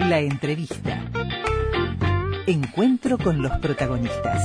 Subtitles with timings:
[0.00, 1.02] La entrevista.
[2.46, 4.42] Encuentro con los protagonistas.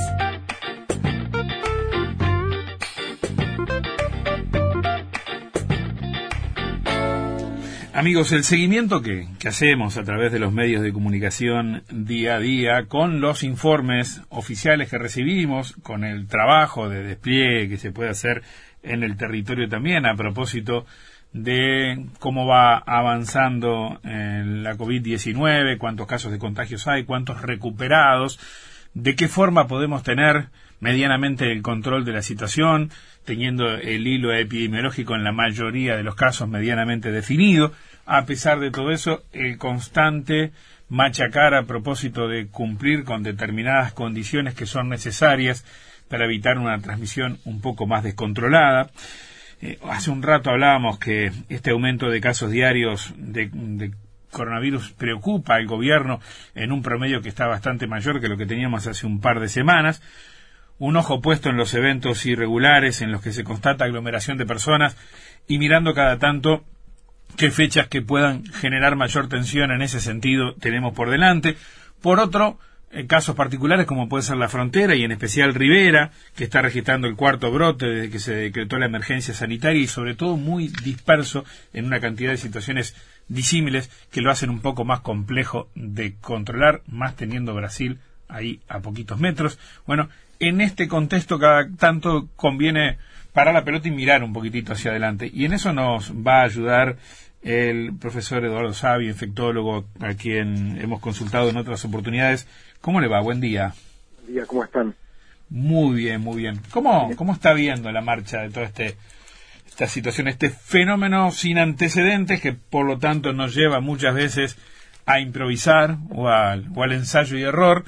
[7.92, 12.40] Amigos, el seguimiento que, que, hacemos a través de los medios de comunicación día a
[12.40, 18.10] día, con los informes oficiales que recibimos, con el trabajo de despliegue que se puede
[18.10, 18.42] hacer
[18.82, 20.86] en el territorio también a propósito
[21.36, 28.40] de cómo va avanzando la COVID-19, cuántos casos de contagios hay, cuántos recuperados,
[28.94, 30.48] de qué forma podemos tener
[30.80, 32.90] medianamente el control de la situación,
[33.24, 37.72] teniendo el hilo epidemiológico en la mayoría de los casos medianamente definido.
[38.06, 40.52] A pesar de todo eso, el constante
[40.88, 45.64] machacar a propósito de cumplir con determinadas condiciones que son necesarias
[46.08, 48.90] para evitar una transmisión un poco más descontrolada.
[49.60, 53.92] Eh, hace un rato hablábamos que este aumento de casos diarios de, de
[54.30, 56.20] coronavirus preocupa al gobierno
[56.54, 59.48] en un promedio que está bastante mayor que lo que teníamos hace un par de
[59.48, 60.02] semanas
[60.78, 64.96] un ojo puesto en los eventos irregulares en los que se constata aglomeración de personas
[65.48, 66.64] y mirando cada tanto
[67.36, 71.56] qué fechas que puedan generar mayor tensión en ese sentido tenemos por delante.
[72.02, 72.58] Por otro,
[72.90, 77.06] en casos particulares como puede ser la frontera y en especial Rivera, que está registrando
[77.08, 81.44] el cuarto brote desde que se decretó la emergencia sanitaria y sobre todo muy disperso
[81.72, 82.94] en una cantidad de situaciones
[83.28, 87.98] disímiles que lo hacen un poco más complejo de controlar, más teniendo Brasil
[88.28, 89.58] ahí a poquitos metros.
[89.86, 92.98] Bueno, en este contexto cada tanto conviene
[93.32, 95.30] parar la pelota y mirar un poquitito hacia adelante.
[95.32, 96.96] Y en eso nos va a ayudar
[97.42, 102.48] el profesor Eduardo Savi, infectólogo, a quien hemos consultado en otras oportunidades.
[102.86, 103.20] ¿Cómo le va?
[103.20, 103.74] Buen día.
[104.20, 104.94] Buen día, ¿cómo están?
[105.50, 106.60] Muy bien, muy bien.
[106.70, 108.94] ¿Cómo, cómo está viendo la marcha de toda este,
[109.66, 114.56] esta situación, este fenómeno sin antecedentes que por lo tanto nos lleva muchas veces
[115.04, 117.82] a improvisar o al, o al ensayo y error?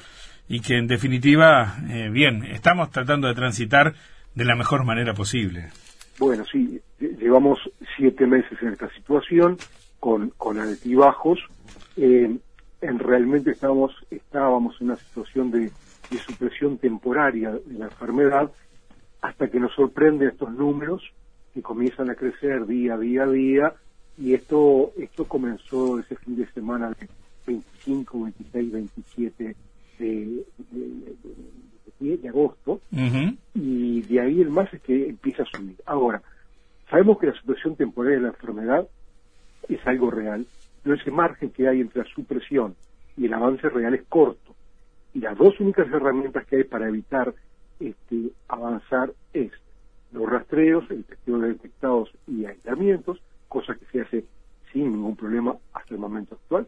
[0.49, 3.93] y que en definitiva, eh, bien, estamos tratando de transitar
[4.35, 5.69] de la mejor manera posible.
[6.17, 7.57] Bueno, sí, llevamos
[7.95, 9.55] siete meses en esta situación
[10.01, 11.39] con, con altibajos.
[11.95, 12.37] Eh,
[12.81, 15.71] en realmente estábamos, estábamos en una situación de,
[16.09, 18.51] de supresión temporaria de la enfermedad
[19.21, 21.03] hasta que nos sorprenden estos números
[21.53, 23.73] que comienzan a crecer día a día a día
[24.17, 27.09] y esto esto comenzó ese fin de semana de
[27.47, 29.55] 25, 26, 27
[29.99, 30.45] de,
[31.99, 32.79] de, de, agosto,
[33.53, 35.75] y de ahí el más es que empieza a subir.
[35.85, 36.21] Ahora,
[36.89, 38.87] sabemos que la supresión temporal de la enfermedad
[39.67, 40.45] es algo real,
[40.89, 42.75] pero ese margen que hay entre la supresión
[43.15, 44.55] y el avance real es corto.
[45.13, 47.31] Y las dos únicas herramientas que hay para evitar
[47.79, 49.51] este, avanzar es
[50.11, 54.25] los rastreos, el testeo de detectados y aislamientos, cosa que se hace
[54.73, 56.67] sin ningún problema hasta el momento actual,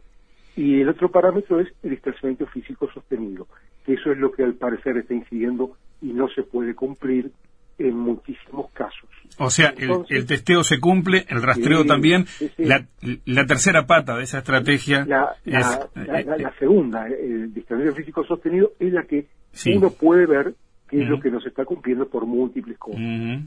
[0.54, 3.48] y el otro parámetro es el distanciamiento físico sostenido,
[3.84, 7.32] que eso es lo que al parecer está incidiendo y no se puede cumplir
[7.78, 9.08] en muchísimos casos.
[9.38, 9.74] O sea,
[10.08, 12.26] el, testeo se cumple, el rastreo también.
[12.58, 12.86] La,
[13.24, 15.80] la, tercera pata de esa estrategia la, es...
[15.94, 19.26] La, eh, segunda, el distanciamiento físico sostenido, es la que
[19.66, 20.54] uno puede ver
[20.92, 23.00] que es lo que nos está cumpliendo por múltiples cosas.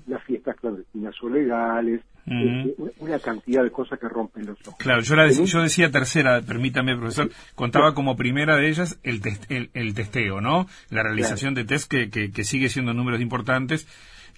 [0.08, 4.80] Las fiestas clandestinas son legales, este, una cantidad de cosas que rompen los ojos.
[4.80, 9.22] Claro, yo, yo decía tercera, permítame, profesor, contaba como primera de ellas el,
[9.76, 10.66] el, testeo, ¿no?
[10.90, 13.88] La realización de test que, que, sigue siendo números importantes.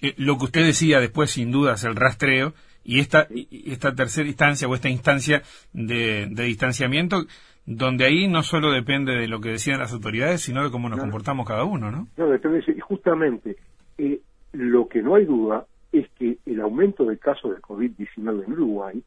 [0.00, 2.54] Eh, lo que usted decía después, sin duda, es el rastreo
[2.84, 3.28] y esta,
[3.66, 5.42] esta tercera instancia o esta instancia
[5.72, 7.26] de, de distanciamiento
[7.70, 10.98] donde ahí no solo depende de lo que decían las autoridades, sino de cómo nos
[10.98, 12.08] comportamos cada uno, ¿no?
[12.16, 13.56] No, depende Y justamente,
[13.98, 14.20] eh,
[14.52, 19.02] lo que no hay duda es que el aumento de casos de COVID-19 en Uruguay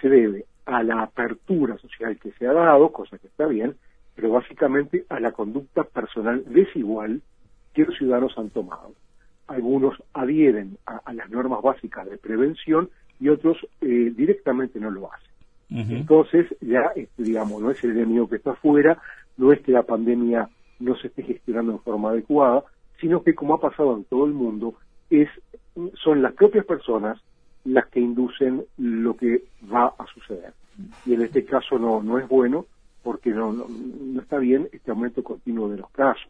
[0.00, 3.76] se debe a la apertura social que se ha dado, cosa que está bien,
[4.14, 7.20] pero básicamente a la conducta personal desigual
[7.74, 8.94] que los ciudadanos han tomado.
[9.46, 12.90] Algunos adhieren a, las normas básicas de prevención
[13.20, 15.30] y otros eh, directamente no lo hacen.
[15.70, 19.02] Entonces, ya, este, digamos, no es el enemigo que está afuera,
[19.36, 20.48] no es que la pandemia
[20.78, 22.62] no se esté gestionando en forma adecuada,
[23.00, 24.74] sino que, como ha pasado en todo el mundo,
[25.10, 25.28] es
[26.02, 27.20] son las propias personas
[27.64, 30.52] las que inducen lo que va a suceder.
[31.06, 32.66] Y en este caso no, no es bueno
[33.02, 36.28] porque no, no, está bien este aumento continuo de los casos.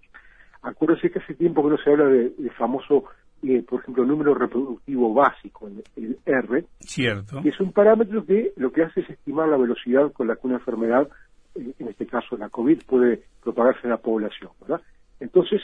[0.65, 3.05] Acuérdense que hace tiempo que no se habla del de famoso
[3.47, 7.43] eh, por ejemplo, número reproductivo básico, el, R, Cierto.
[7.43, 10.47] que es un parámetro que lo que hace es estimar la velocidad con la que
[10.47, 11.09] una enfermedad,
[11.55, 14.81] eh, en este caso la COVID, puede propagarse en la población, ¿verdad?
[15.21, 15.61] Entonces,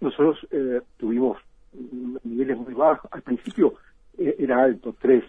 [0.00, 1.38] nosotros eh, tuvimos
[2.22, 3.74] niveles muy bajos, al principio
[4.16, 5.24] era alto, 3,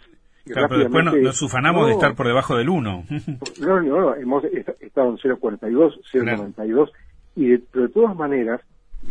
[0.45, 3.05] Claro, pero después nos, nos ufanamos de estar por debajo del 1.
[3.61, 6.89] no, no, no, hemos estado en 0,42, 0,92,
[7.37, 8.59] y de, de todas maneras,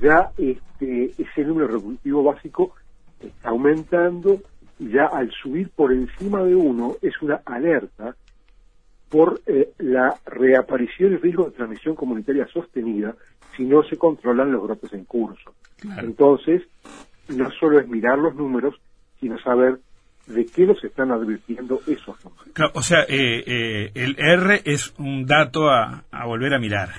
[0.02, 2.74] ya este, ese número reproductivo básico
[3.20, 4.38] está aumentando,
[4.78, 8.14] y ya al subir por encima de 1 es una alerta
[9.08, 13.14] por eh, la reaparición y riesgo de transmisión comunitaria sostenida
[13.56, 15.54] si no se controlan los brotes en curso.
[15.98, 16.62] Entonces,
[17.28, 18.74] no solo es mirar los números,
[19.20, 19.78] sino saber
[20.26, 22.46] de qué nos están advirtiendo esos números.
[22.52, 26.90] Claro, o sea, eh, eh, el R es un dato a, volver a mirar.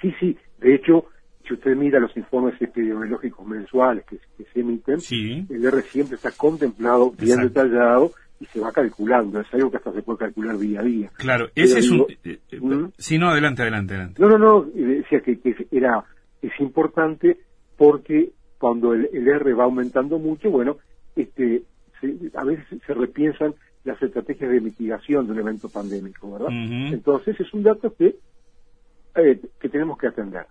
[0.00, 0.36] Sí, sí.
[0.60, 1.06] De hecho,
[1.46, 4.98] si usted mira los informes epidemiológicos mensuales que, se emiten,
[5.50, 9.40] el R siempre está contemplado, bien detallado, y se va calculando.
[9.40, 11.10] Es algo que hasta se puede calcular día a día.
[11.16, 12.06] Claro, ese es un...
[12.24, 12.92] Eh, ¿Mm?
[12.96, 14.22] Sí, no, adelante, adelante, adelante.
[14.22, 16.04] No, no, no, decía que, que era
[16.42, 17.38] es importante
[17.76, 20.76] porque cuando el, R va aumentando mucho, bueno,
[21.16, 21.62] este,
[22.34, 23.54] a veces se repiensan
[23.84, 26.48] las estrategias de mitigación de un evento pandémico, ¿verdad?
[26.50, 28.16] Entonces es un dato que,
[29.14, 30.46] eh, que tenemos que atender.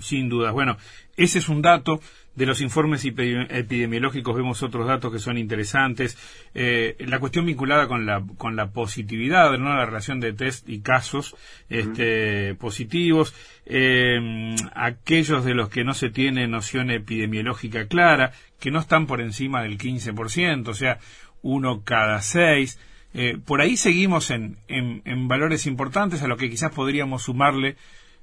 [0.00, 0.50] Sin duda.
[0.50, 0.76] Bueno,
[1.16, 2.00] ese es un dato.
[2.34, 6.18] De los informes epidemiológicos vemos otros datos que son interesantes.
[6.52, 9.76] Eh, la cuestión vinculada con la, con la positividad, ¿no?
[9.76, 11.36] la relación de test y casos
[11.68, 13.32] este, positivos.
[13.66, 19.20] Eh, aquellos de los que no se tiene noción epidemiológica clara, que no están por
[19.20, 20.98] encima del 15%, o sea,
[21.42, 22.80] uno cada seis.
[23.14, 27.76] Eh, por ahí seguimos en, en, en valores importantes a lo que quizás podríamos sumarle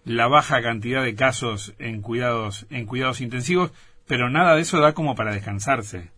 [0.05, 3.71] la baja cantidad de casos en cuidados en cuidados intensivos,
[4.07, 6.09] pero nada de eso da como para descansarse.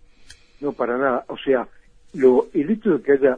[0.61, 1.25] No, para nada.
[1.27, 1.67] O sea,
[2.13, 3.37] lo, el hecho de que haya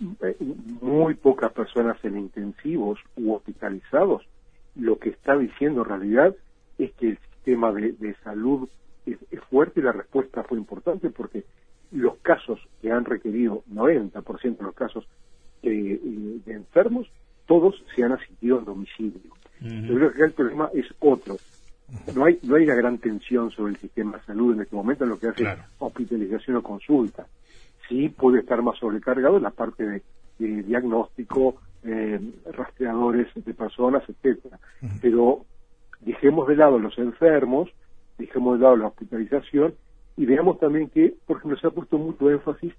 [0.00, 0.36] eh,
[0.80, 4.26] muy pocas personas en intensivos u hospitalizados,
[4.74, 6.34] lo que está diciendo en realidad
[6.78, 8.68] es que el sistema de, salud
[9.06, 9.18] es,
[9.50, 11.44] fuerte y la respuesta fue importante porque
[11.94, 15.06] los casos que han requerido, 90% de los casos
[15.62, 17.08] de enfermos,
[17.46, 19.32] todos se han asistido al domicilio.
[19.60, 21.36] Yo creo que el problema es otro.
[22.14, 25.04] No hay, no hay una gran tensión sobre el sistema de salud en este momento
[25.04, 25.46] en lo que hace
[25.78, 27.26] hospitalización o consulta.
[27.88, 30.02] Sí puede estar más sobrecargado en la parte de,
[30.38, 32.20] diagnóstico, eh,
[32.52, 34.58] rastreadores de personas, etcétera.
[35.00, 35.44] Pero
[36.00, 37.70] dejemos de lado los enfermos,
[38.18, 39.74] dejemos de lado la hospitalización
[40.16, 42.72] y veamos también que, por ejemplo, se ha puesto mucho énfasis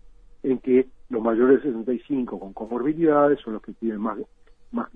[0.43, 4.17] en que los mayores de 65 con comorbilidades son los que tienen más,
[4.71, 4.89] más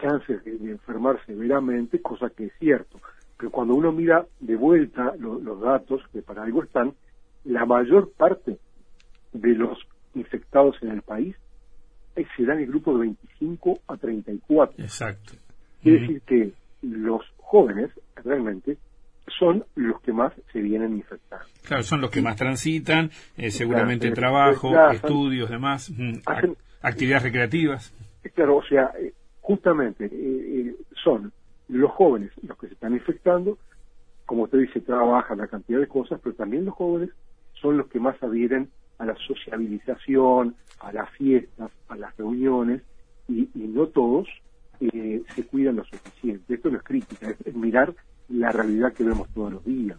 [0.00, 3.00] chances de, enfermar severamente, cosa que es cierto.
[3.36, 6.94] Pero cuando uno mira de vuelta los datos, que para algo están,
[7.44, 8.58] la mayor parte
[9.32, 9.78] de los
[10.14, 11.36] infectados en el país
[12.36, 14.82] se da en el grupo de 25 a 34.
[14.82, 15.34] Exacto.
[15.82, 18.76] Quiere decir que los jóvenes realmente
[19.38, 21.46] son los que más se vienen infectando.
[21.66, 26.18] Claro, son los que más transitan, eh, seguramente trabajo, estudios, demás, mm,
[26.82, 27.94] actividades recreativas.
[28.34, 31.32] Claro, o sea, eh, justamente eh, eh, son
[31.68, 33.58] los jóvenes los que se están infectando,
[34.24, 37.10] como usted dice, trabajan la cantidad de cosas, pero también los jóvenes
[37.60, 42.82] son los que más adhieren a la sociabilización, a las fiestas, a las reuniones,
[43.28, 44.28] y, no todos
[44.80, 46.54] eh, se cuidan lo suficiente.
[46.54, 47.94] Esto no es crítica, es mirar
[48.32, 49.98] la realidad que vemos todos los días.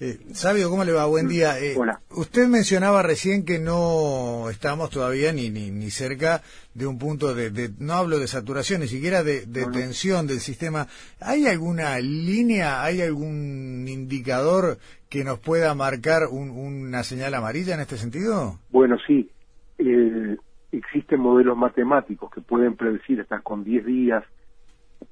[0.00, 1.06] Eh, Sabio, ¿cómo le va?
[1.06, 1.58] Buen día.
[1.60, 1.76] Eh,
[2.10, 6.42] usted mencionaba recién que no estamos todavía ni, ni, cerca
[6.74, 10.88] de un punto de, no hablo de saturación, ni siquiera de, tensión del sistema.
[11.20, 14.78] ¿Hay alguna línea, hay algún indicador
[15.08, 18.58] que nos pueda marcar una señal amarilla en este sentido?
[18.70, 19.30] Bueno, sí.
[19.78, 20.36] Eh,
[20.72, 24.24] existen modelos matemáticos que pueden predecir hasta con 10 días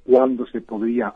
[0.03, 1.13] cuándo se podría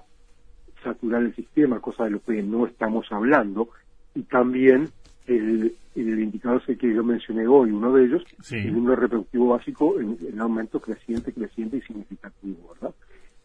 [0.84, 3.70] saturar el sistema, cosa de lo que no estamos hablando,
[4.14, 4.90] y también
[5.28, 10.40] el, el indicador que yo mencioné hoy, uno de ellos, el número reproductivo básico en,
[10.40, 12.96] aumento creciente, creciente y significativo, ¿verdad?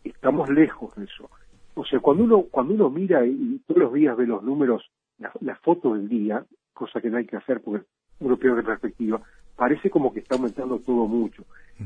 [0.03, 1.31] Estamos lejos de eso.
[1.75, 5.55] O sea, cuando uno, cuando uno mira y, todos los días ve los números, la,
[5.57, 7.85] foto del día, cosa que no hay que hacer porque
[8.21, 9.21] uno pierde perspectiva,
[9.55, 11.45] parece como que está aumentando todo mucho.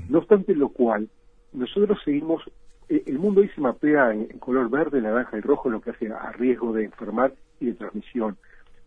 [0.09, 1.09] No obstante lo cual,
[1.52, 2.42] nosotros seguimos
[3.07, 6.33] el mundo ahí se mapea en, color verde, naranja y rojo, lo que hace a
[6.33, 8.37] riesgo de enfermar y de transmisión.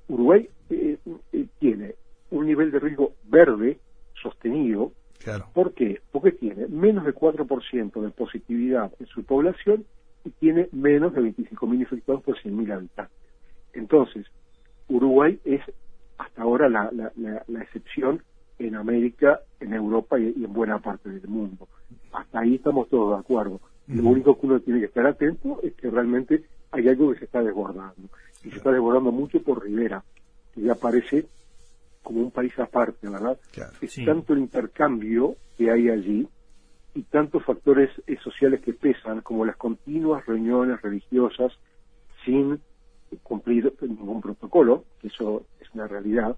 [0.07, 0.97] Uruguay eh,
[1.33, 1.95] eh, tiene
[2.31, 3.79] un nivel de riesgo verde
[4.21, 4.91] sostenido.
[5.53, 6.01] ¿Por qué?
[6.11, 9.85] Porque tiene menos de 4% de positividad en su población
[10.23, 13.17] y tiene menos de 25.000 infectados por 100.000 habitantes.
[13.73, 14.27] Entonces,
[14.87, 15.61] Uruguay es
[16.17, 17.01] hasta ahora la,
[17.61, 18.21] excepción
[18.59, 21.67] en América, en Europa y, en buena parte del mundo.
[22.13, 23.59] Hasta ahí estamos todos de acuerdo.
[23.87, 27.25] Lo único que uno tiene que estar atento es que realmente hay algo que se
[27.25, 28.09] está desbordando.
[28.43, 30.03] Y se está desbordando mucho por Rivera,
[30.53, 31.25] que ya parece
[32.01, 33.37] como un país aparte, ¿verdad?
[33.81, 36.27] es tanto el intercambio que hay allí
[36.93, 41.51] y tantos factores eh, sociales que pesan, como las continuas reuniones religiosas
[42.23, 42.59] sin
[43.23, 46.35] cumplir ningún protocolo, eso es una realidad.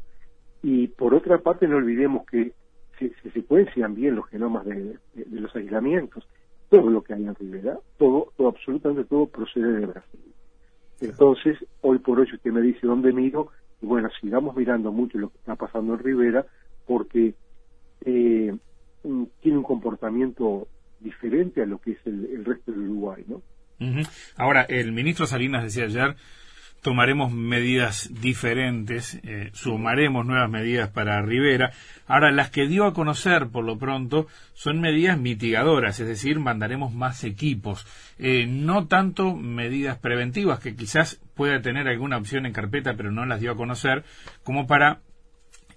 [0.63, 2.53] Y por otra parte, no olvidemos que
[2.99, 4.97] se, secuencian bien los genomas de,
[5.31, 6.27] los aislamientos.
[6.69, 10.19] Todo lo que hay en Rivera, todo, todo, absolutamente todo procede de Brasil.
[10.99, 13.49] Entonces, hoy por hoy usted me dice dónde miro,
[13.81, 16.45] y bueno, sigamos mirando mucho lo que está pasando en Rivera,
[16.85, 17.35] porque
[18.05, 18.55] eh,
[19.03, 20.67] mm, tiene un comportamiento
[20.99, 23.41] diferente a lo que es el, resto del Uruguay, ¿no?
[24.35, 26.15] Ahora, el ministro Salinas decía ayer
[26.81, 31.71] tomaremos medidas diferentes, eh, sumaremos nuevas medidas para Rivera.
[32.05, 36.93] Ahora, las que dio a conocer por lo pronto son medidas mitigadoras, es decir, mandaremos
[36.93, 37.85] más equipos,
[38.17, 43.25] eh, no tanto medidas preventivas, que quizás pueda tener alguna opción en carpeta, pero no
[43.25, 44.03] las dio a conocer,
[44.43, 45.01] como para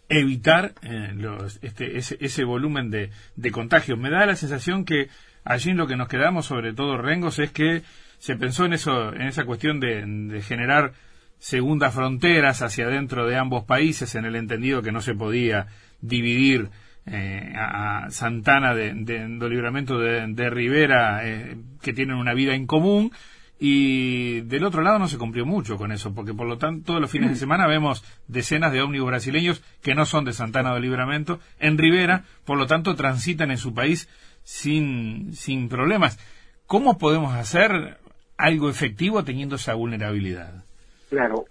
[0.09, 1.15] evitar eh,
[1.63, 3.99] este, ese, volumen de, de contagios.
[3.99, 5.09] Me da la sensación que
[5.45, 7.83] allí en lo que nos quedamos, sobre todo Rengos, es que
[8.21, 10.93] se pensó en eso, en esa cuestión de, generar
[11.39, 15.69] segundas fronteras hacia adentro de ambos países, en el entendido que no se podía
[16.03, 16.69] dividir
[17.07, 23.11] eh, a Santana de, de, Libramento de, Rivera, eh, que tienen una vida en común,
[23.59, 27.01] y del otro lado no se cumplió mucho con eso, porque por lo tanto todos
[27.01, 30.81] los fines de semana vemos decenas de ómnibus brasileños que no son de Santana de
[30.81, 34.11] Libramento en Rivera, por lo tanto transitan en su país
[34.43, 36.19] sin, sin problemas.
[36.67, 37.99] ¿Cómo podemos hacer
[38.41, 40.65] algo efectivo teniendo esa vulnerabilidad.
[41.09, 41.45] Claro,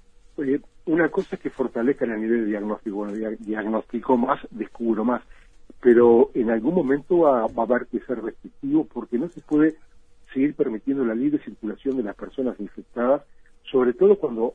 [0.85, 5.21] una cosa es que fortalezcan a nivel diagnóstico, bueno, diagnóstico más, descubro más,
[5.81, 9.75] pero en algún momento va, a haber que ser restrictivo porque no se puede
[10.33, 13.21] seguir permitiendo la libre circulación de las personas infectadas,
[13.71, 14.53] sobre todo cuando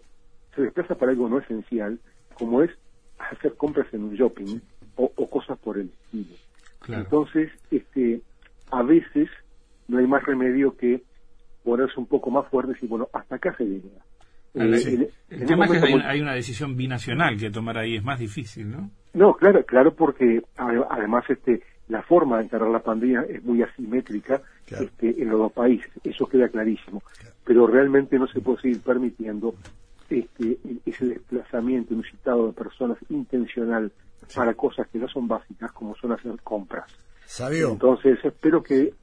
[0.55, 1.99] se desplaza para algo no esencial,
[2.35, 2.71] como es
[3.19, 4.61] hacer compras en un shopping
[4.97, 6.37] o, cosas por el estilo.
[6.89, 8.21] Entonces, este,
[8.71, 9.29] a veces
[9.89, 11.03] no hay más remedio que
[11.65, 13.89] ponerse un poco más fuertes y bueno, hasta acá se llega.
[14.55, 18.71] Eh, el, tema es que hay, una decisión binacional que tomar ahí, es más difícil,
[18.71, 18.91] ¿no?
[19.13, 24.41] No, claro, claro, porque además este la forma de encarar la pandemia es muy asimétrica
[24.67, 27.03] este, en los dos países, eso queda clarísimo,
[27.45, 29.55] pero realmente no se puede seguir permitiendo
[30.09, 33.93] este, ese desplazamiento inusitado de personas intencional
[34.35, 36.91] para cosas que no son básicas como son hacer compras.
[37.27, 37.73] ¿Sabio?
[37.73, 38.95] Entonces espero que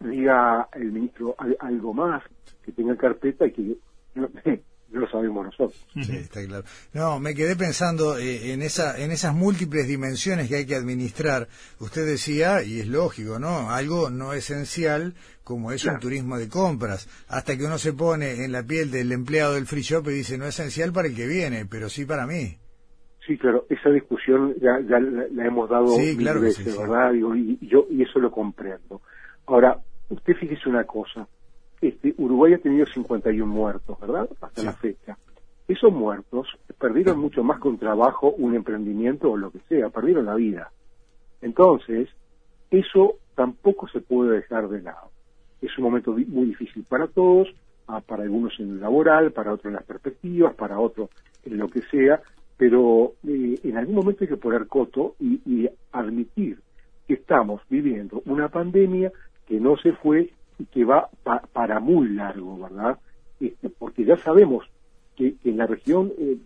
[0.00, 2.22] diga el ministro algo más,
[2.64, 3.76] que tenga carpeta y que
[4.14, 4.28] no,
[4.90, 5.86] lo sabemos nosotros.
[5.94, 6.64] Sí, está claro.
[6.92, 11.48] No, me quedé pensando eh, en, esa, en esas múltiples dimensiones que hay que administrar.
[11.78, 13.70] Usted decía, y es lógico, ¿no?
[13.70, 15.14] Algo no esencial
[15.44, 19.10] como es un turismo de compras, hasta que uno se pone en la piel del
[19.12, 22.04] empleado del free shop y dice, no es esencial para el que viene, pero sí
[22.04, 22.58] para mí.
[23.26, 27.14] Sí, claro, esa discusión ya, ya la, hemos dado mil veces, ¿verdad?
[27.14, 29.00] y, yo, y eso lo comprendo.
[29.46, 29.78] Ahora,
[30.08, 31.26] usted fíjese una cosa,
[31.80, 34.28] este, Uruguay ha tenido 51 muertos, ¿verdad?
[34.40, 35.16] Hasta la fecha.
[35.66, 36.48] Esos muertos
[36.78, 40.72] perdieron mucho más que un trabajo, un emprendimiento o lo que sea, perdieron la vida.
[41.42, 42.08] Entonces,
[42.70, 45.10] eso tampoco se puede dejar de lado.
[45.60, 47.48] Es un momento muy difícil para todos,
[47.86, 51.10] ah, para algunos en el laboral, para otros en las perspectivas, para otros
[51.44, 52.20] en lo que sea,
[52.56, 56.58] pero eh, en algún momento hay que poner coto y admitir
[57.06, 59.12] que estamos viviendo una pandemia
[59.48, 61.08] que no se fue y que va
[61.52, 62.98] para muy largo, ¿verdad?
[63.40, 64.66] Este, porque ya sabemos
[65.16, 66.36] que, en la región eh,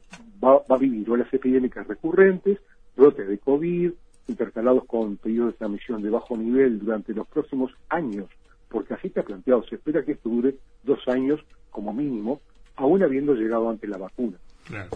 [0.42, 2.58] va, a vivir olas epidémicas recurrentes,
[2.96, 3.90] brotes de COVID,
[4.28, 8.26] intercalados con periodos de transmisión de bajo nivel durante los próximos años,
[8.68, 10.54] porque así está planteado, se espera que esto dure
[10.84, 11.40] dos años
[11.70, 12.40] como mínimo,
[12.76, 14.38] aún habiendo llegado ante la vacuna.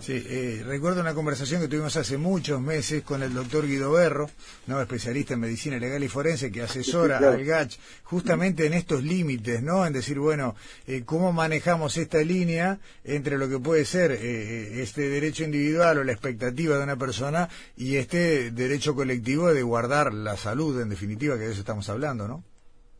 [0.01, 4.29] Sí, eh, recuerdo una conversación que tuvimos hace muchos meses con el doctor Guido Berro,
[4.69, 4.81] ¿no?
[4.81, 9.85] especialista en medicina legal y forense, que asesora al GACH justamente en estos límites, ¿no?
[9.85, 10.55] En decir, bueno,
[10.87, 16.05] eh, ¿cómo manejamos esta línea entre lo que puede ser eh, este derecho individual o
[16.05, 21.35] la expectativa de una persona y este derecho colectivo de guardar la salud, en definitiva,
[21.35, 22.45] que de eso estamos hablando, ¿no?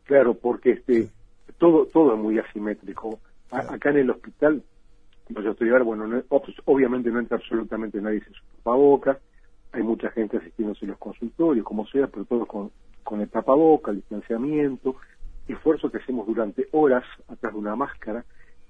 [0.03, 1.07] Claro, porque este
[1.57, 3.19] todo todo es muy asimétrico.
[3.49, 4.63] Acá en el hospital
[5.29, 9.17] yo estoy bueno, no, pues, obviamente no entra absolutamente nadie sin su tapabocas,
[9.71, 12.71] hay mucha gente asistiéndose en los consultorios, como sea, pero todo con,
[13.03, 14.95] con el tapabocas, el distanciamiento,
[15.47, 18.25] esfuerzo que hacemos durante horas atrás de una máscara.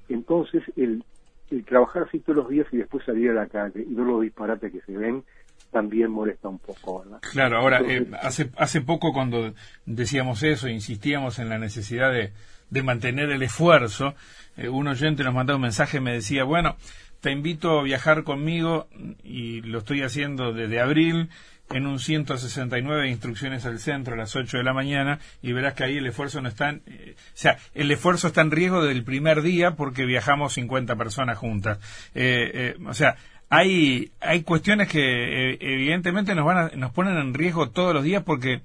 [0.09, 1.03] Entonces, el,
[1.51, 4.21] el trabajar así todos los días y después salir a la calle y no los
[4.21, 5.23] disparates que se ven,
[5.71, 7.19] también molesta un poco, ¿verdad?
[7.31, 9.53] Claro, ahora, eh, hace, hace poco cuando
[9.85, 12.31] decíamos eso, insistíamos en la necesidad de,
[12.69, 14.15] de mantener el esfuerzo,
[14.57, 16.77] eh, un oyente nos mandaba un mensaje y me decía, bueno,
[17.21, 18.87] te invito a viajar conmigo
[19.23, 21.29] y lo estoy haciendo desde abril
[21.69, 25.83] en un 169 instrucciones al centro a las 8 de la mañana y verás que
[25.83, 29.41] ahí el esfuerzo no está, eh, o sea, el esfuerzo está en riesgo del primer
[29.41, 31.79] día porque viajamos 50 personas juntas.
[32.15, 33.17] Eh, eh, o sea,
[33.49, 38.23] hay, hay cuestiones que evidentemente nos, van a, nos ponen en riesgo todos los días
[38.23, 38.61] porque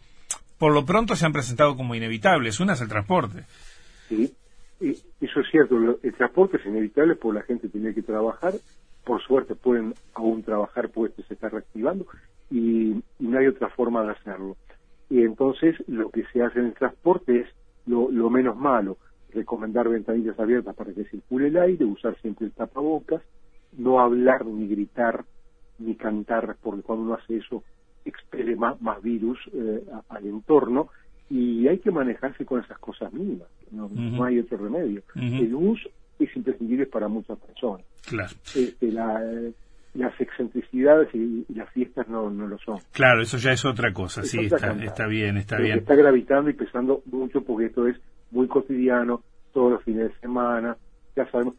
[0.59, 2.61] por lo pronto se han presentado como inevitables.
[2.61, 3.45] Una es el transporte.
[4.09, 4.35] Sí,
[5.21, 5.77] eso es cierto.
[6.03, 8.55] El transporte es inevitable porque la gente tiene que trabajar.
[9.05, 12.07] Por suerte pueden aún trabajar porque se está reactivando
[12.51, 14.57] y, no hay otra forma de hacerlo.
[15.09, 17.49] Y entonces lo que se hace en el transporte es
[17.87, 18.99] lo, menos malo,
[19.33, 23.23] recomendar ventanillas abiertas para que circule el aire, usar siempre el tapabocas,
[23.77, 25.25] no hablar ni gritar
[25.79, 27.65] ni cantar, porque cuando uno hace eso
[28.05, 30.89] expele más, más virus eh, al entorno
[31.33, 33.89] y hay que manejarse con esas cosas mínimas, no,
[34.23, 35.03] hay otro remedio.
[35.15, 37.87] El uso es imprescindible para muchas personas.
[38.07, 38.33] Claro.
[38.55, 39.19] Este, la,
[39.95, 42.81] las excentricidades y, las fiestas no, no lo son.
[42.93, 45.79] Claro, eso ya es otra cosa, sí, está, está, bien, está bien.
[45.79, 47.97] Está gravitando y pesando mucho porque esto es
[48.31, 49.23] muy cotidiano,
[49.55, 50.77] todos los fines de semana,
[51.17, 51.55] ya sabemos.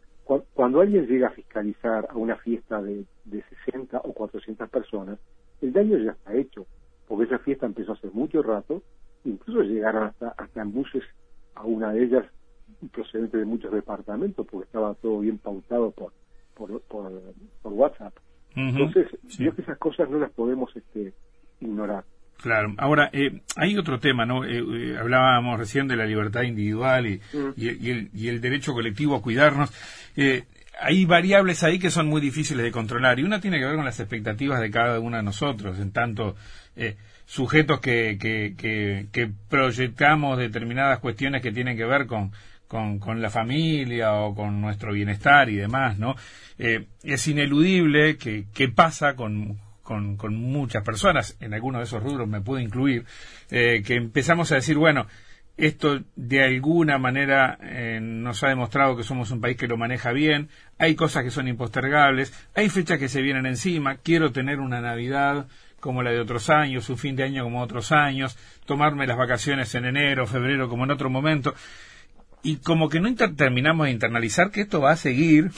[0.54, 5.18] Cuando, alguien llega a fiscalizar a una fiesta de, de 60 o 400 personas,
[5.64, 6.68] el daño ya está hecho,
[7.08, 8.84] porque esa fiesta empezó hace mucho rato,
[9.26, 11.04] incluso llegaron hasta, hasta en buses
[11.56, 12.26] a una de ellas
[12.90, 16.14] procedente de muchos departamentos, porque estaba todo bien pautado por,
[16.54, 17.12] por, por,
[17.64, 18.14] WhatsApp.
[18.56, 19.08] Entonces,
[19.40, 21.14] yo que esas cosas no las podemos este,
[21.60, 22.04] ignorar.
[22.42, 22.74] Claro.
[22.78, 24.44] Ahora, eh, hay otro tema, ¿no?
[24.44, 27.22] Eh, eh, hablábamos recién de la libertad individual y,
[27.56, 29.72] y, el, y, el, derecho colectivo a cuidarnos.
[30.80, 33.86] hay variables ahí que son muy difíciles de controlar y una tiene que ver con
[33.86, 36.36] las expectativas de cada uno de nosotros, en tanto
[37.34, 38.54] sujetos que, que,
[39.12, 42.32] que, proyectamos determinadas cuestiones que tienen que ver con
[42.68, 46.16] con, con la familia o con nuestro bienestar y demás, ¿no?
[46.58, 52.28] Eh, es ineludible que, que pasa con, con, muchas personas, en algunos de esos rubros
[52.28, 53.06] me puedo incluir,
[53.52, 55.08] eh, que empezamos a decir, bueno,
[55.56, 60.12] esto de alguna manera eh, nos ha demostrado que somos un país que lo maneja
[60.12, 64.82] bien, hay cosas que son impostergables, hay fechas que se vienen encima, quiero tener una
[64.82, 65.48] Navidad
[65.84, 69.76] como la de otros años, un fin de año como otros años, tomarme las vacaciones
[69.76, 71.54] en enero, febrero como en otro momento
[72.42, 75.52] y como que no terminamos de internalizar que esto va a seguir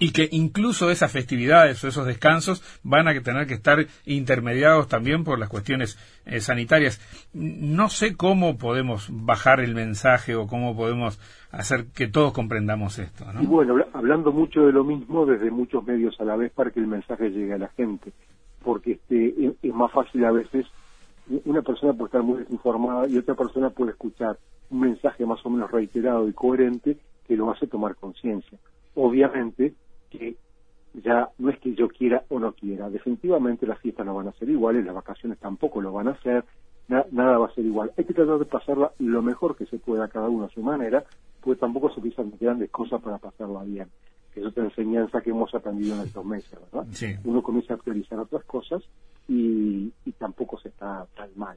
[0.00, 5.22] y que incluso esas festividades o esos descansos van a tener que estar intermediados también
[5.22, 7.00] por las cuestiones eh, sanitarias.
[7.32, 11.20] No sé cómo podemos bajar el mensaje o cómo podemos
[11.52, 13.24] hacer que todos comprendamos esto.
[13.40, 16.80] Y bueno, hablando mucho de lo mismo desde muchos medios a la vez para que
[16.80, 18.12] el mensaje llegue a la gente,
[18.64, 20.66] porque este, es más fácil a veces,
[21.44, 24.38] una persona puede estar muy desinformada y otra persona puede escuchar
[24.70, 26.96] un mensaje más o menos reiterado y coherente
[27.26, 28.58] que lo hace tomar conciencia.
[28.94, 29.74] Obviamente
[30.10, 30.36] que
[30.94, 34.32] ya no es que yo quiera o no quiera, definitivamente las fiestas no van a
[34.32, 36.44] ser iguales, las vacaciones tampoco lo van a ser,
[36.88, 37.92] nada va a ser igual.
[37.96, 41.04] Hay que tratar de pasarla lo mejor que se pueda cada uno a su manera,
[41.40, 43.88] porque tampoco se piensan grandes cosas para pasarla bien.
[44.34, 46.86] Que es otra enseñanza que hemos aprendido en estos meses, ¿verdad?
[47.24, 48.82] Uno comienza a priorizar otras cosas
[49.28, 51.56] y, y tampoco se está tan mal.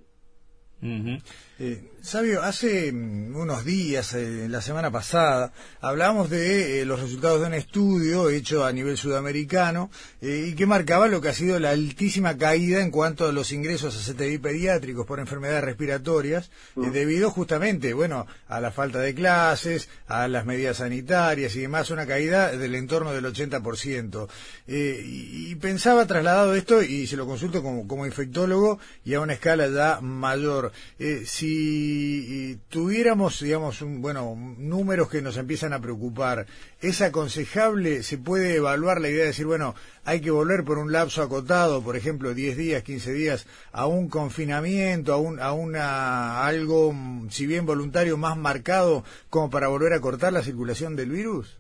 [0.80, 7.42] Eh, Sabio, hace mm, unos días, eh, la semana pasada, hablamos de eh, los resultados
[7.42, 9.90] de un estudio hecho a nivel sudamericano
[10.22, 13.96] y que marcaba lo que ha sido la altísima caída en cuanto a los ingresos
[13.98, 20.28] a CTI pediátricos por enfermedades respiratorias, debido justamente, bueno, a la falta de clases, a
[20.28, 24.28] las medidas sanitarias y demás, una caída del entorno del 80%.
[24.68, 29.34] Y, y, pensaba trasladado esto, y se lo consulto como, como infectólogo, y a una
[29.34, 30.67] escala ya mayor
[31.00, 36.46] eh, si tuviéramos, digamos, un, bueno, números que nos empiezan a preocupar,
[36.82, 39.76] ¿es aconsejable, se puede evaluar la idea de decir, bueno,
[40.06, 44.10] hay que volver por un lapso acotado, por ejemplo, 10 días, 15 días, a un
[44.10, 46.94] confinamiento, a, un, a una, algo,
[47.30, 51.60] si bien voluntario, más marcado, como para volver a cortar la circulación del virus?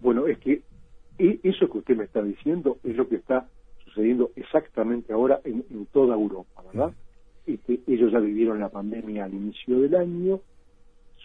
[0.00, 0.62] Bueno, es que
[1.18, 3.48] e, eso que usted me está diciendo es lo que está
[3.84, 6.92] sucediendo exactamente ahora en, en toda Europa, ¿verdad?
[7.46, 10.40] Este, ellos ya vivieron la pandemia al inicio del año,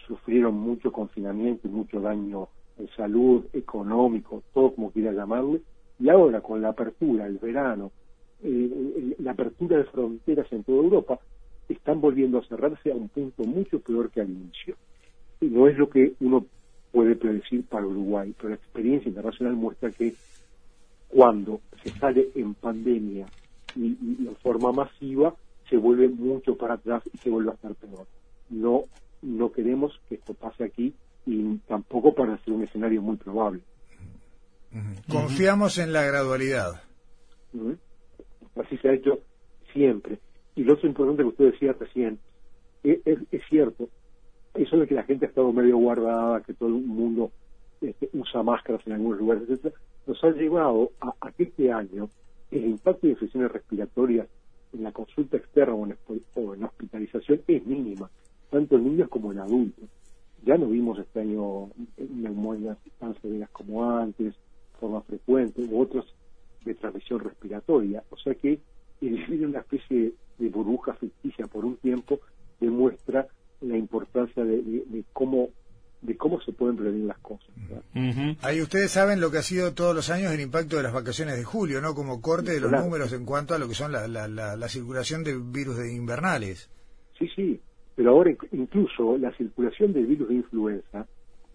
[0.06, 5.60] sufrieron mucho confinamiento y mucho daño en salud, económico, todo como quiera llamarle,
[5.98, 7.92] y ahora con la apertura, el verano,
[8.42, 11.18] la apertura de fronteras en toda Europa,
[11.68, 14.76] están volviendo a cerrarse a un punto mucho peor que al inicio.
[15.40, 16.44] Y no es lo que uno
[16.90, 20.14] puede predecir para Uruguay, pero la experiencia internacional muestra que
[21.08, 23.26] cuando se sale en pandemia
[23.76, 25.34] y, y en forma masiva,
[25.70, 28.06] se vuelve mucho para atrás y se vuelve a estar peor.
[28.50, 28.82] No,
[29.22, 30.92] no queremos que esto pase aquí
[31.24, 33.62] y tampoco para ser un escenario muy probable.
[35.08, 36.82] Confiamos en la gradualidad.
[38.56, 39.20] Así se ha hecho
[39.72, 40.18] siempre.
[40.54, 42.18] Y lo otro importante que usted decía recién,
[42.82, 43.88] es, es, cierto,
[44.54, 47.30] eso de que la gente ha estado medio guardada, que todo el mundo
[47.80, 49.74] este, usa máscaras en algunos lugares, etcétera,
[50.06, 52.08] nos ha llevado a, que este año
[52.50, 54.28] el impacto de infecciones respiratorias
[54.72, 55.96] en la consulta externa o en,
[56.34, 58.10] o en hospitalización es mínima,
[58.50, 59.88] tanto en niños como en adultos.
[60.44, 64.34] Ya no vimos este año neumonías tan severas como antes,
[64.78, 66.06] forma frecuente, u otros
[66.64, 68.02] de transmisión respiratoria.
[68.10, 68.58] O sea que
[69.00, 72.20] el vivir una especie de burbuja ficticia por un tiempo
[72.58, 73.28] demuestra
[73.60, 75.48] la importancia de, cómo
[76.00, 77.50] de cómo se pueden prevenir las cosas.
[78.40, 81.36] Ahí ustedes saben lo que ha sido todos los años el impacto de las vacaciones
[81.36, 81.92] de julio, ¿no?
[81.92, 85.24] Como corte de los números en cuanto a lo que son la, la, la, circulación
[85.24, 86.70] de virus de invernales.
[87.18, 87.60] Sí, sí,
[87.96, 91.04] pero ahora incluso la circulación del virus de influenza,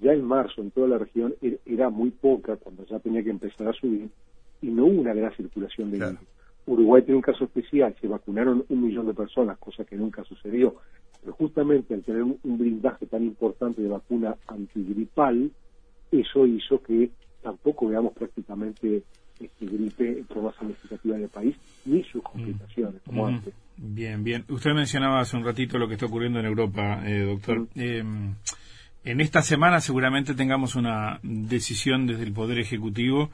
[0.01, 3.30] ya en marzo en toda la región er, era muy poca cuando ya tenía que
[3.30, 4.10] empezar a subir
[4.62, 6.19] y no hubo una gran circulación de virus.
[6.65, 10.75] Uruguay tiene un caso especial, se vacunaron un millón de personas, cosa que nunca sucedió.
[11.21, 15.51] Pero justamente al tener un, blindaje tan importante de vacuna antigripal,
[16.12, 19.04] eso hizo que tampoco veamos prácticamente
[19.39, 22.26] este gripe en forma significativa en el país, ni sus mm.
[22.26, 23.28] complicaciones, como mm.
[23.28, 23.54] antes.
[23.78, 24.46] Bien, bien.
[24.48, 27.68] Usted mencionaba hace un ratito lo que está ocurriendo en Europa, eh, doctor.
[27.76, 27.82] Mm.
[27.82, 28.36] Em,
[29.04, 33.30] en esta semana seguramente tengamos una decisión desde el Poder Ejecutivo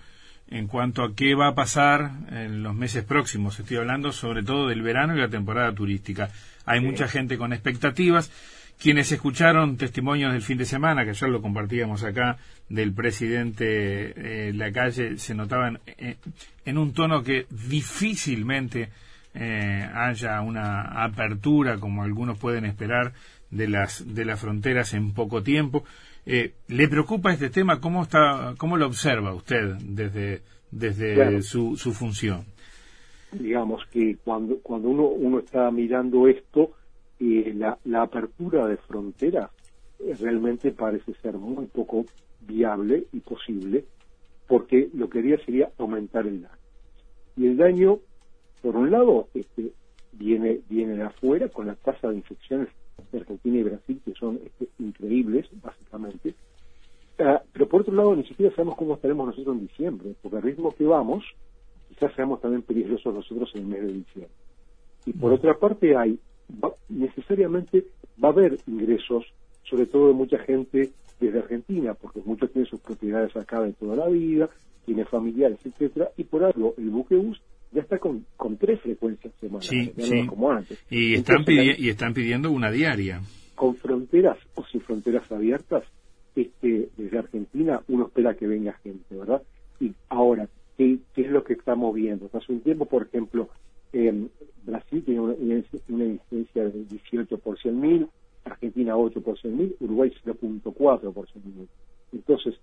[0.50, 3.58] en cuanto a qué va a pasar en los meses próximos.
[3.58, 6.30] Estoy hablando sobre todo del verano y la temporada turística.
[6.66, 8.32] Hay mucha gente con expectativas.
[8.82, 14.54] Quienes escucharon testimonios del fin de semana, que ya lo compartíamos acá, del presidente eh,
[14.54, 16.16] la calle, se notaban eh,
[16.66, 18.90] en un tono que difícilmente
[19.36, 23.14] eh, haya una apertura como algunos pueden esperar
[23.52, 25.84] de las de las fronteras en poco tiempo.
[26.26, 27.80] Eh, ¿Le preocupa este tema?
[27.80, 30.42] ¿Cómo, está, cómo lo observa usted desde,
[30.72, 32.46] desde su, su función?
[33.32, 36.72] Digamos que cuando, cuando uno, uno está mirando esto,
[37.22, 39.52] eh, la, la apertura de fronteras
[40.00, 42.06] eh, realmente parece ser muy poco
[42.42, 43.86] viable y posible,
[44.48, 46.56] porque lo que haría sería aumentar el daño.
[47.38, 48.00] Y el daño,
[48.64, 49.72] por un lado, este,
[50.14, 52.70] viene, viene de afuera con la tasa de infecciones
[53.12, 56.34] de Argentina y Brasil, que son este, increíbles, básicamente.
[57.20, 60.44] Ah, pero por otro lado, ni siquiera sabemos cómo estaremos nosotros en diciembre, porque al
[60.44, 61.24] ritmo que vamos,
[61.90, 64.36] quizás seamos también peligrosos nosotros en el mes de diciembre.
[65.06, 66.20] Y por otra parte, hay
[66.90, 67.86] necesariamente
[68.24, 69.26] va a haber ingresos,
[69.64, 73.96] sobre todo de mucha gente desde Argentina, porque muchos tienen sus propiedades acá de toda
[73.96, 74.50] la vida,
[74.86, 79.94] tiene familiares, etcétera, y por algo el buquebús ya está con, con tres frecuencias semanales,
[79.96, 80.84] sí, como antes.
[80.90, 83.22] Y están, y están pidiendo una diaria.
[83.56, 85.84] Con fronteras o sin fronteras abiertas,
[86.36, 89.42] este, desde Argentina uno espera que venga gente, ¿verdad?
[89.80, 92.30] Y ahora, ¿qué, qué es lo que estamos viendo?
[92.34, 93.50] Hace un tiempo, por ejemplo,
[93.94, 94.28] eh,
[94.64, 95.34] Brasil tiene una,
[95.90, 98.08] una incidencia de 18 por 100 mil,
[98.46, 101.70] Argentina 8 por 100 mil, Uruguay 0.4 por 100 mil.
[102.14, 102.56] Entonces,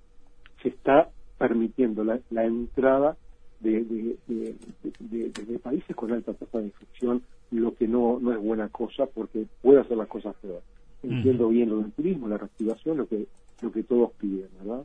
[0.63, 3.17] se está permitiendo la, la entrada
[3.61, 9.07] de, de, países con alta tasa de infección, lo que no, no es buena cosa
[9.07, 10.63] porque puede hacer las cosas peor.
[11.03, 13.27] Entiendo bien lo del turismo, la reactivación, lo que,
[13.63, 14.85] lo que todos piden, ¿verdad?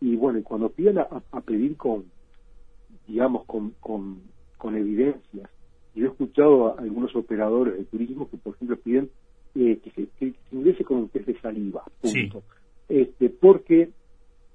[0.00, 2.04] Y bueno, y cuando piden a, pedir con,
[3.06, 4.22] digamos, con, con,
[4.56, 5.50] con evidencias,
[5.94, 9.10] yo he escuchado a algunos operadores de turismo que, por ejemplo, piden
[9.54, 12.42] eh, que, se, que, ingrese con un test de saliva, punto.
[12.88, 13.90] Este, porque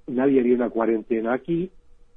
[0.06, 1.70] nadie haría una cuarentena aquí,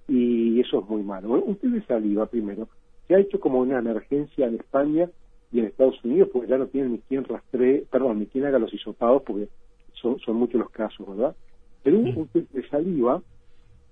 [0.08, 1.32] y eso es muy malo.
[1.42, 2.70] Un test de saliva, primero,
[3.08, 5.10] se ha hecho como una emergencia en España
[5.52, 8.60] y en Estados Unidos, porque ya no tienen ni quien rastree, perdón, ni quien haga
[8.60, 9.50] los hisopados, porque
[9.94, 11.36] son, son muchos los casos, ¿verdad?
[11.84, 13.22] Pero un, test de saliva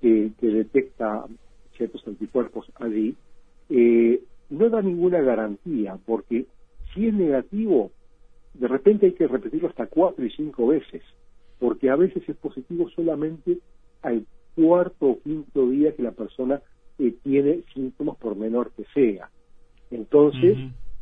[0.02, 1.26] que, detecta
[1.76, 3.16] ciertos anticuerpos allí,
[3.70, 6.46] eh, no da ninguna garantía, porque
[6.94, 7.92] si es negativo,
[8.54, 11.04] de repente hay que repetirlo hasta cuatro y cinco veces,
[11.60, 13.60] porque a veces es positivo solamente
[14.02, 16.62] al cuarto o quinto día que la persona
[17.00, 19.30] eh, tiene síntomas por menor que sea.
[19.92, 20.58] Entonces,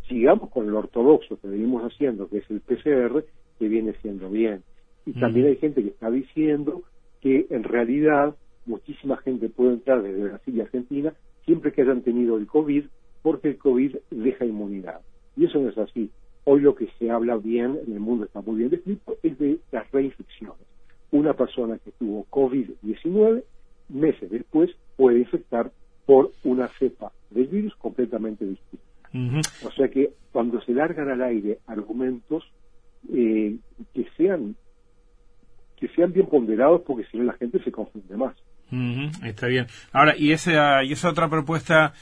[0.07, 3.23] sigamos con lo ortodoxo que venimos haciendo, que es el PCR,
[3.57, 4.63] que viene siendo bien.
[5.05, 6.83] Y también hay gente que está diciendo
[7.21, 11.13] que en realidad muchísima gente puede entrar desde Brasil y Argentina
[11.45, 12.85] siempre que hayan tenido el COVID,
[13.25, 15.01] porque el COVID deja inmunidad.
[15.35, 16.11] Y eso no es así.
[16.43, 19.57] Hoy lo que se habla bien, en el mundo está muy bien descrito, es de
[19.71, 20.59] las reinfecciones
[21.09, 23.43] una persona que tuvo COVID-19
[23.89, 25.71] meses después puede infectar
[26.05, 28.85] por una cepa del virus completamente distinta.
[29.65, 32.43] O sea que cuando se largan al aire argumentos
[33.11, 33.55] eh,
[33.93, 34.55] que sean
[35.77, 38.35] que sean bien ponderados porque si no la gente se confunde más.
[39.23, 39.65] está bien.
[39.93, 41.93] Ahora, y esa, y esa otra propuesta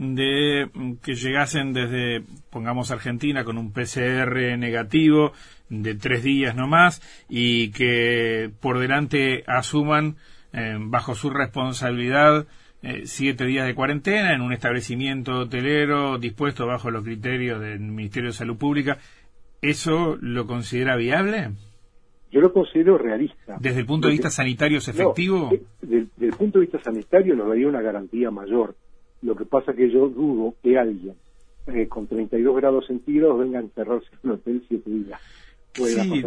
[0.00, 0.70] de
[1.02, 5.32] que llegasen desde, pongamos Argentina, con un PCR negativo
[5.68, 10.16] de tres días no más y que por delante asuman
[10.54, 12.46] eh, bajo su responsabilidad
[12.82, 18.30] eh, siete días de cuarentena en un establecimiento hotelero dispuesto bajo los criterios del Ministerio
[18.30, 18.96] de Salud Pública.
[19.60, 21.50] ¿Eso lo considera viable?
[22.32, 23.58] Yo lo considero realista.
[23.60, 25.50] ¿Desde el punto de vista sanitario es efectivo?
[25.82, 28.76] desde, el punto de vista sanitario nos daría una garantía mayor.
[29.22, 31.14] Lo que pasa que yo dudo que alguien
[31.66, 35.20] eh, con 32 grados centígrados venga a encerrarse en un hotel siete días.
[35.72, 36.24] Sí,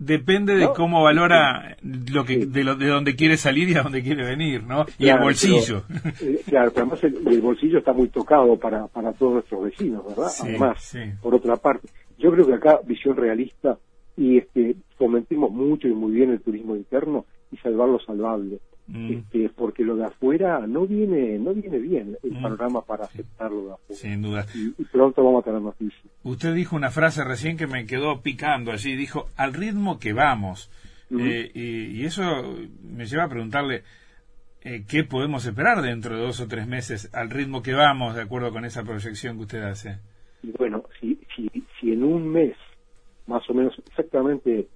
[0.00, 4.02] depende de cómo valora lo que de, lo, de dónde quiere salir y a dónde
[4.02, 4.86] quiere venir, ¿no?
[4.98, 5.84] Y el bolsillo.
[6.20, 10.30] Eh, claro, pero además el, bolsillo está muy tocado para, para todos nuestros vecinos, ¿verdad?
[10.40, 13.78] además, por otra parte, yo creo que acá visión realista
[14.16, 18.58] y este fomentemos mucho y muy bien el turismo interno y salvar lo salvable.
[18.90, 19.12] Mm.
[19.12, 22.42] Este, porque lo de afuera no viene no viene bien el mm.
[22.42, 24.00] panorama para aceptarlo de afuera.
[24.00, 24.46] Sin duda.
[24.52, 26.02] Y, pronto vamos a tener noticias.
[26.24, 30.70] Usted dijo una frase recién que me quedó picando allí, dijo, al ritmo que vamos.
[31.16, 32.22] Eh, y, eso
[32.82, 33.82] me lleva a preguntarle,
[34.62, 38.22] eh, ¿qué podemos esperar dentro de dos o tres meses al ritmo que vamos, de
[38.22, 39.98] acuerdo con esa proyección que usted hace?
[40.58, 41.48] Bueno, si, si,
[41.80, 42.56] si en un mes,
[43.26, 44.68] más o menos exactamente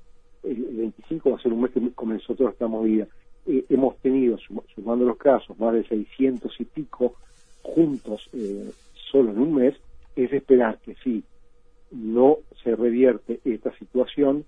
[0.45, 3.07] el 25 va a ser un mes que comenzó toda esta movida,
[3.47, 4.39] eh, hemos tenido,
[4.75, 7.15] sumando los casos, más de 600 y pico
[7.63, 8.71] juntos eh,
[9.11, 9.75] solo en un mes,
[10.17, 11.23] es esperar que si
[11.91, 14.45] no se revierte esta situación,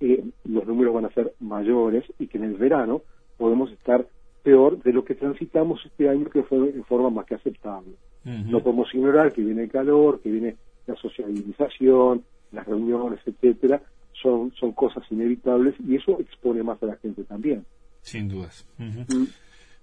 [0.00, 3.02] eh, los números van a ser mayores y que en el verano
[3.36, 4.06] podemos estar
[4.42, 7.92] peor de lo que transitamos este año, que fue en forma más que aceptable.
[8.24, 13.82] No podemos ignorar que viene el calor, que viene la socialización, las reuniones, etcétera,
[14.12, 17.64] son, son cosas inevitables y eso expone más a la gente también.
[18.02, 18.66] Sin dudas.
[18.78, 19.24] Mm.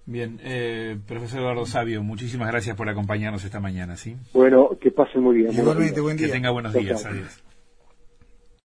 [0.06, 4.15] Bien, eh, profesor Eduardo Sabio, muchísimas gracias por acompañarnos esta mañana, ¿sí?
[4.34, 5.53] Bueno, que pasen muy bien.
[5.53, 6.27] Igualmente, buen día.
[6.27, 7.06] Que tenga buenos días.
[7.06, 7.43] Adiós.